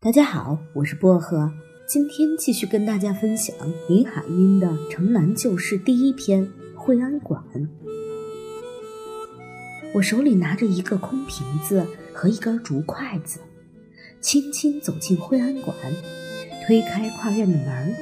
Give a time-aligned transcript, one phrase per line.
[0.00, 1.52] 大家好，我是薄荷，
[1.84, 3.52] 今天继续跟大家分享
[3.88, 7.42] 林海音的《城南旧事》第一篇《惠安馆》。
[9.92, 11.84] 我手里拿着一个空瓶子
[12.14, 13.40] 和一根竹筷子，
[14.20, 15.76] 轻轻走进惠安馆，
[16.64, 17.96] 推开跨院的门，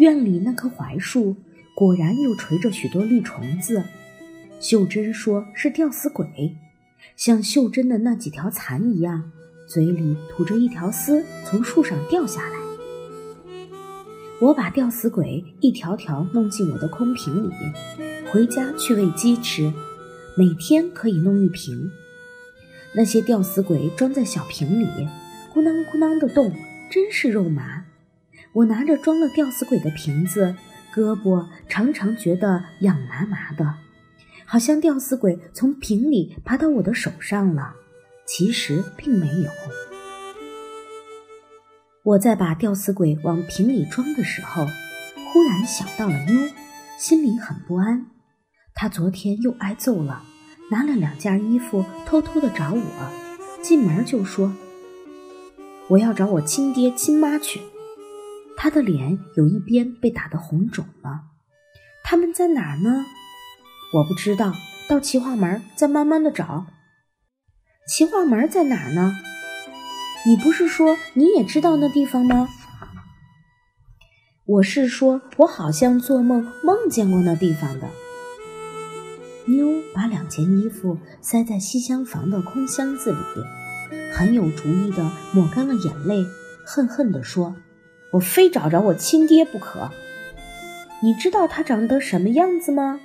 [0.00, 1.36] 院里那棵槐树
[1.76, 3.84] 果然又垂着许多绿虫子。
[4.58, 6.56] 秀珍说是吊死鬼，
[7.14, 9.30] 像秀珍的那几条蚕一样。
[9.72, 12.58] 嘴里吐着一条丝从树上掉下来，
[14.38, 17.54] 我把吊死鬼一条条弄进我的空瓶里，
[18.30, 19.72] 回家去喂鸡吃，
[20.36, 21.90] 每天可以弄一瓶。
[22.94, 24.84] 那些吊死鬼装在小瓶里，
[25.54, 26.52] 咕囔咕囔的动，
[26.90, 27.86] 真是肉麻。
[28.52, 30.54] 我拿着装了吊死鬼的瓶子，
[30.94, 33.76] 胳膊常常觉得痒麻麻的，
[34.44, 37.76] 好像吊死鬼从瓶里爬到我的手上了。
[38.26, 39.50] 其实并没有。
[42.04, 44.66] 我在把吊死鬼往瓶里装的时候，
[45.32, 46.50] 忽然想到了妞，
[46.98, 48.06] 心里很不安。
[48.74, 50.24] 她昨天又挨揍了，
[50.70, 54.52] 拿了两件衣服偷偷的找我，进门就说
[55.90, 57.60] ：“我要找我亲爹亲妈去。”
[58.56, 61.20] 她的脸有一边被打得红肿了。
[62.02, 63.04] 他们在哪儿呢？
[63.94, 64.54] 我不知道。
[64.88, 66.66] 到齐化门再慢慢的找。
[67.86, 69.16] 齐化门在哪呢？
[70.24, 72.48] 你不是说你也知道那地方吗？
[74.46, 77.88] 我是说，我好像做梦梦见过那地方的。
[79.46, 83.18] 妞把两件衣服塞在西厢房的空箱子里，
[84.12, 86.24] 很有主意的抹干了眼泪，
[86.64, 87.56] 恨恨地说
[88.14, 89.90] ：“我非找着我亲爹不可。
[91.02, 93.00] 你知道他长得什么样子吗？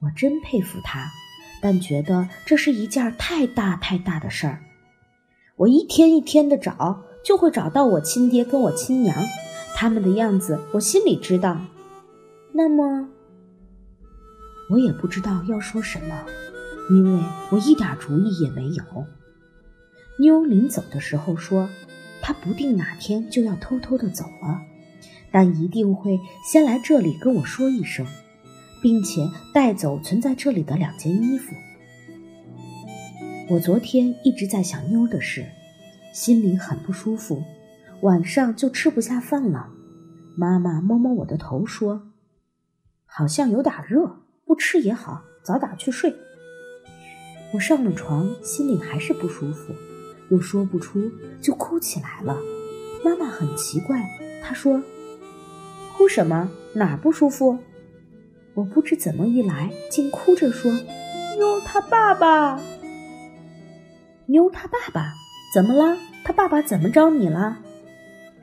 [0.00, 1.12] 我真佩服他。”
[1.64, 4.60] 但觉得这是一件太大太大的事儿，
[5.56, 9.16] 我一天一天的找，就会找到我亲爹跟我亲娘，
[9.74, 11.58] 他们的样子我心里知道。
[12.52, 13.08] 那么，
[14.68, 16.26] 我也不知道要说什么，
[16.90, 18.84] 因为我一点主意也没有。
[20.18, 21.70] 妞临走的时候说，
[22.20, 24.60] 她不定哪天就要偷偷的走了，
[25.32, 28.06] 但一定会先来这里跟我说一声。
[28.84, 31.56] 并且带走存在这里的两件衣服。
[33.48, 35.46] 我昨天一直在想妞的事，
[36.12, 37.42] 心里很不舒服，
[38.02, 39.70] 晚上就吃不下饭了。
[40.36, 42.10] 妈妈摸摸我的头说
[43.08, 46.14] ：“好像有点热，不吃也好，早点去睡。”
[47.54, 49.72] 我上了床，心里还是不舒服，
[50.30, 52.36] 又说不出，就哭起来了。
[53.02, 54.06] 妈妈很奇怪，
[54.42, 54.82] 她说
[55.96, 56.50] ：“哭什么？
[56.74, 57.58] 哪不舒服？”
[58.54, 60.72] 我不知怎么一来，竟哭着说
[61.36, 62.60] ：“妞他爸爸，
[64.26, 65.12] 妞他爸爸
[65.52, 65.98] 怎么了？
[66.24, 67.58] 他爸爸怎么着你了？”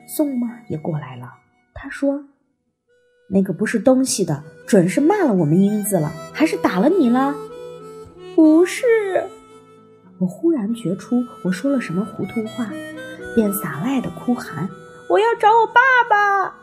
[0.06, 1.32] 宋妈也过来了，
[1.72, 2.24] 她说
[3.30, 7.34] ：“那个不是东西的，准是骂了我们英子了，还是打了你了？”
[8.36, 8.84] 不是，
[10.18, 12.70] 我忽然觉出我说了什么糊涂话，
[13.34, 14.68] 便撒赖的哭喊
[15.08, 15.80] ：“我要找我爸
[16.10, 16.54] 爸，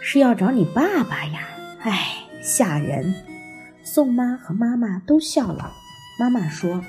[0.00, 1.48] 是要找你爸爸呀！”
[1.84, 3.14] 唉，吓人！
[3.82, 5.70] 宋妈和妈妈都笑了。
[6.18, 6.82] 妈妈说：“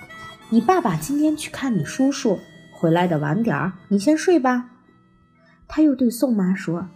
[0.49, 2.39] 你爸爸今天去看你叔叔，
[2.71, 4.69] 回来的晚点儿，你先睡吧。”
[5.67, 6.87] 他又对宋妈说：“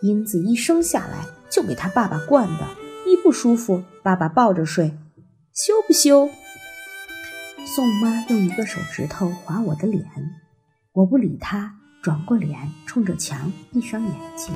[0.00, 2.66] 英子一生下来就给他爸爸惯的，
[3.06, 4.96] 一不舒服，爸爸抱着睡，
[5.52, 6.30] 羞不羞？”
[7.66, 10.06] 宋妈用一个手指头划我的脸，
[10.92, 14.54] 我不理她，转过脸，冲着墙闭上眼睛。